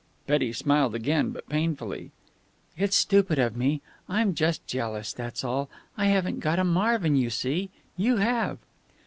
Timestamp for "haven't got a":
6.07-6.63